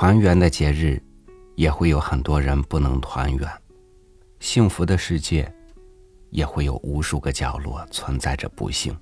[0.00, 1.02] 团圆的节日，
[1.56, 3.48] 也会有很多人不能团圆；
[4.38, 5.52] 幸福的世界，
[6.30, 8.96] 也会有无数个角落存在着不幸。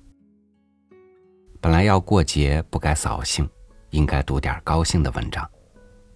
[1.61, 3.47] 本来要过节，不该扫兴，
[3.91, 5.47] 应该读点高兴的文章，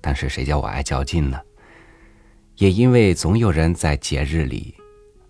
[0.02, 1.40] 但是谁叫我爱较劲呢？
[2.56, 4.76] 也因为总有人在节日里，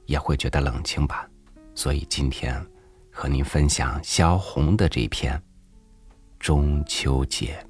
[0.06, 1.29] 也会觉得冷清吧，
[1.75, 2.65] 所以今天
[3.11, 5.38] 和您分享萧红的这篇
[6.39, 7.61] 《中秋节》。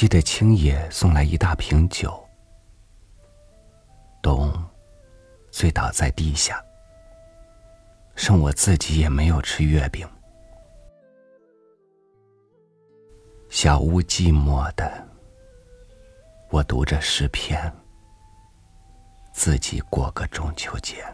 [0.00, 2.26] 记得青野送来一大瓶酒，
[4.22, 4.50] 冬
[5.50, 6.64] 醉倒在地下，
[8.14, 10.08] 剩我自己也没有吃月饼。
[13.50, 15.06] 小屋寂寞的，
[16.48, 17.70] 我读着诗篇，
[19.34, 21.04] 自己过个中秋节。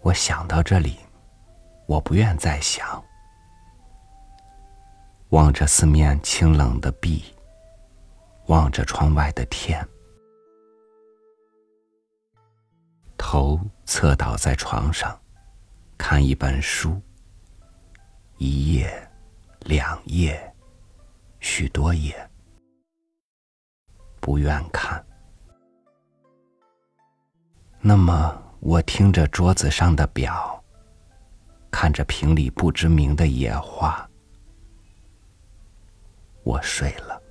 [0.00, 0.98] 我想到这里，
[1.84, 2.98] 我不愿再想。
[5.30, 7.24] 望着四面清冷的壁，
[8.46, 9.86] 望着窗外的天，
[13.16, 15.16] 头侧倒在床上，
[15.96, 17.00] 看一本书，
[18.38, 19.08] 一页，
[19.60, 20.52] 两页，
[21.38, 22.28] 许多页，
[24.18, 25.04] 不愿看。
[27.80, 30.60] 那么，我听着桌子上的表，
[31.70, 34.09] 看着瓶里不知名的野花。
[36.42, 37.22] 我睡了，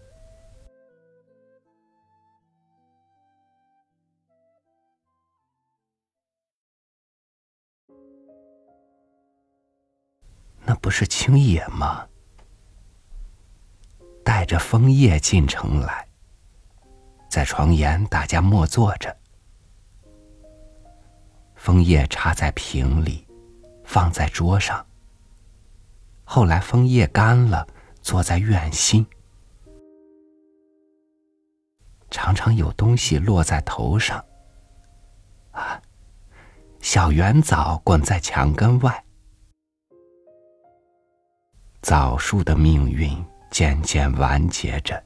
[10.63, 12.07] 那不是青野吗？
[14.23, 16.07] 带着枫叶进城来，
[17.29, 19.17] 在床沿大家默坐着，
[21.55, 23.27] 枫叶插在瓶里，
[23.83, 24.85] 放在桌上。
[26.23, 27.67] 后来枫叶干了。
[28.09, 29.05] 坐在院心，
[32.09, 34.25] 常常有东西落在头上。
[35.51, 35.79] 啊，
[36.81, 39.05] 小圆枣滚在墙根外，
[41.83, 44.99] 枣树的命运渐渐完结着。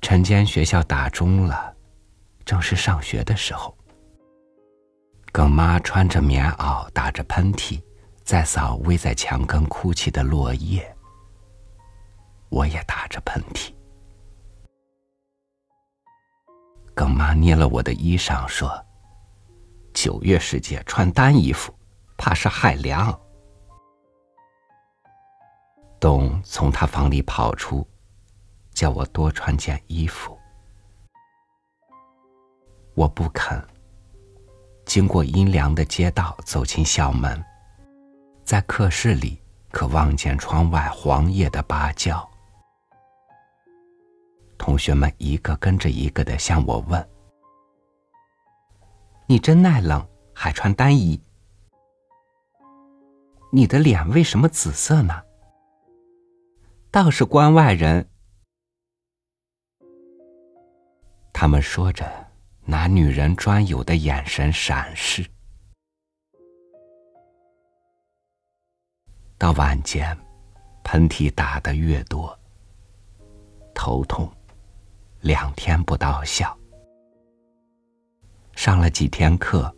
[0.00, 1.74] 晨间学校打钟了，
[2.44, 3.76] 正是上学的时候。
[5.32, 7.82] 耿妈穿着棉袄，打着喷嚏。
[8.26, 10.96] 在扫偎在墙根哭泣的落叶，
[12.48, 13.72] 我也打着喷嚏。
[16.92, 18.84] 耿妈捏了我的衣裳说
[19.94, 21.72] ：“九月时节穿单衣服，
[22.16, 23.16] 怕是害凉。”
[26.00, 27.86] 董从他房里跑出，
[28.72, 30.36] 叫我多穿件衣服。
[32.94, 33.64] 我不肯。
[34.84, 37.40] 经过阴凉的街道，走进校门。
[38.46, 39.42] 在课室里，
[39.72, 42.30] 可望见窗外黄叶的芭蕉。
[44.56, 47.08] 同学们一个跟着一个的向我问
[49.26, 51.20] ：“你真耐冷，还穿单衣？
[53.50, 55.24] 你的脸为什么紫色呢？”
[56.92, 58.08] 倒是关外人。
[61.32, 62.08] 他们说着，
[62.64, 65.26] 拿女人专有的眼神闪视。
[69.38, 70.16] 到晚间，
[70.82, 72.36] 喷嚏打得越多，
[73.74, 74.30] 头痛，
[75.20, 76.56] 两天不到校。
[78.54, 79.74] 上了几天课，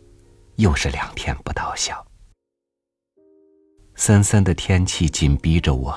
[0.55, 2.05] 又是两天不到校。
[3.95, 5.93] 森森的天气紧逼着我，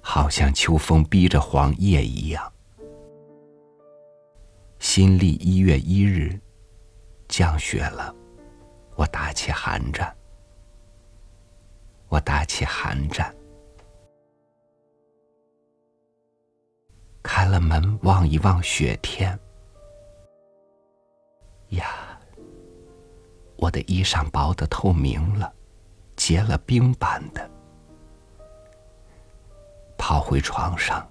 [0.00, 2.52] 好像秋风逼着黄叶一样。
[4.80, 6.36] 新历一月一日，
[7.28, 8.12] 降雪了，
[8.96, 10.12] 我打起寒战。
[12.08, 13.34] 我打起寒战，
[17.22, 19.38] 开了门望一望雪天，
[21.68, 22.18] 呀，
[23.56, 25.52] 我的衣裳薄的透明了，
[26.16, 27.50] 结了冰般的。
[29.98, 31.06] 跑回床上，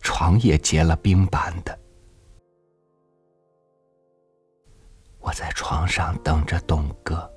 [0.00, 1.78] 床也结了冰般的。
[5.18, 7.30] 我在床上等着东哥，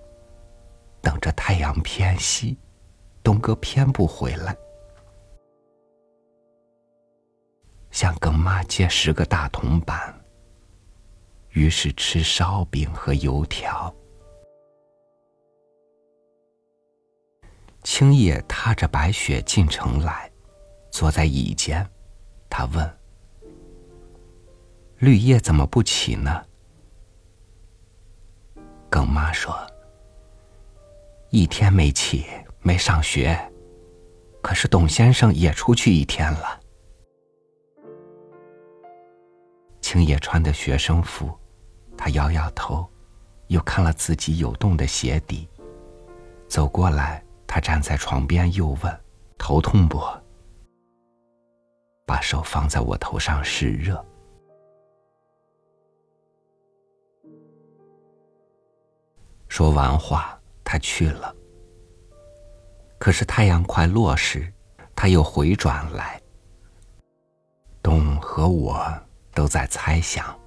[1.01, 2.57] 等着太阳偏西。
[3.27, 4.55] 东哥偏不回来，
[7.91, 10.17] 向耿妈借十个大铜板。
[11.49, 13.93] 于是吃烧饼和油条。
[17.83, 20.31] 青叶踏着白雪进城来，
[20.89, 21.85] 坐在椅间，
[22.49, 22.97] 他问
[24.99, 26.45] ：“绿叶怎么不起呢？”
[28.89, 29.53] 耿妈说
[31.29, 32.25] ：“一天没起，
[32.61, 33.37] 没上学。
[34.41, 36.61] 可是董先生也出去一天了。”
[39.81, 41.31] 青野穿的学生服，
[41.97, 42.85] 他摇摇头，
[43.47, 45.47] 又看了自己有洞的鞋底，
[46.47, 49.01] 走过来，他站在床边，又问
[49.37, 50.01] ：“头痛不？”
[52.05, 54.03] 把手放在我头上试热。
[59.47, 61.33] 说完话，他去了。
[62.99, 64.51] 可是太阳快落时，
[64.95, 66.21] 他又回转来。
[67.81, 68.85] 东和我
[69.33, 70.37] 都在猜想。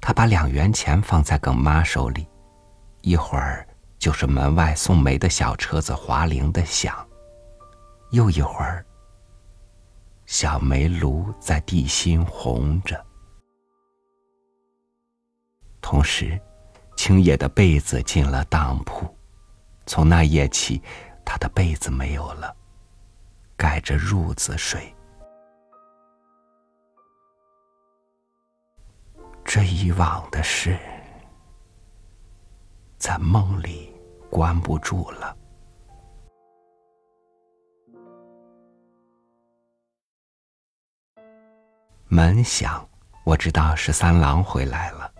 [0.00, 2.26] 他把两元钱放在耿妈手里，
[3.00, 3.66] 一会儿
[3.98, 7.06] 就是门外送煤的小车子滑铃的响，
[8.12, 8.86] 又一会儿，
[10.24, 13.04] 小煤炉在地心红着，
[15.80, 16.40] 同时。
[16.98, 19.06] 青叶的被子进了当铺，
[19.86, 20.82] 从那夜起，
[21.24, 22.54] 他的被子没有了，
[23.56, 24.92] 盖着褥子睡。
[29.44, 30.76] 这以往的事，
[32.98, 33.94] 在梦里
[34.28, 35.36] 关不住了。
[42.08, 42.86] 门响，
[43.24, 45.12] 我知道是三郎回来了。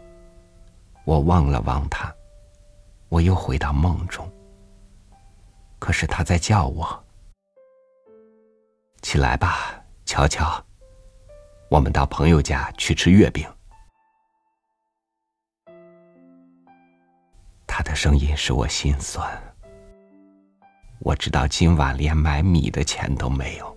[1.04, 2.12] 我望了望他，
[3.08, 4.28] 我又回到梦中。
[5.86, 7.04] 可是他在叫我
[9.02, 10.60] ：“起来吧，乔乔，
[11.70, 13.48] 我们到朋友家去吃月饼。”
[17.68, 19.40] 他的声音使我心酸。
[20.98, 23.76] 我知道今晚连买米的钱都没有，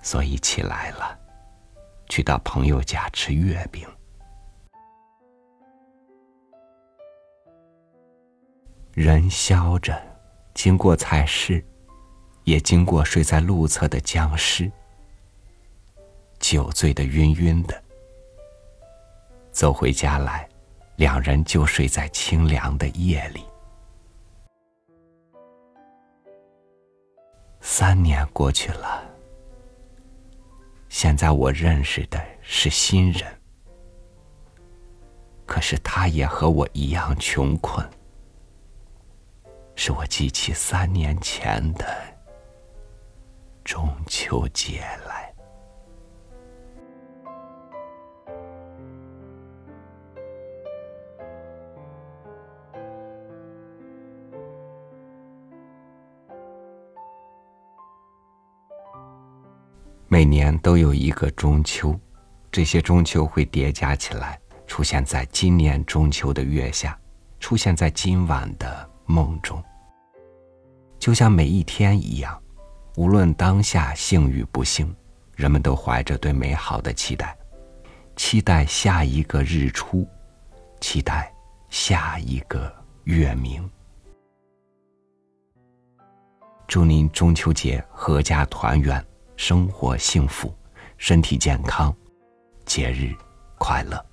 [0.00, 1.20] 所以起来了，
[2.08, 3.86] 去到朋友家吃月饼。
[8.94, 9.98] 人消着，
[10.52, 11.64] 经过菜市，
[12.44, 14.70] 也经过睡在路侧的僵尸，
[16.38, 17.82] 酒醉的晕晕的。
[19.50, 20.46] 走回家来，
[20.96, 23.42] 两人就睡在清凉的夜里。
[27.62, 29.02] 三年过去了，
[30.90, 33.26] 现在我认识的是新人，
[35.46, 37.88] 可是他也和我一样穷困。
[39.84, 41.84] 使我记起三年前的
[43.64, 45.34] 中秋节来。
[60.06, 61.98] 每年都有一个中秋，
[62.52, 66.96] 这些中秋会叠加起来，出现在今年中秋的月下，
[67.40, 69.60] 出现在今晚的梦中。
[71.02, 72.40] 就像每一天一样，
[72.94, 74.94] 无论当下幸与不幸，
[75.34, 77.36] 人们都怀着对美好的期待，
[78.14, 80.06] 期待下一个日出，
[80.80, 81.34] 期待
[81.70, 83.68] 下一个月明。
[86.68, 89.04] 祝您中秋节阖家团圆，
[89.34, 90.54] 生活幸福，
[90.98, 91.92] 身体健康，
[92.64, 93.12] 节日
[93.58, 94.11] 快乐。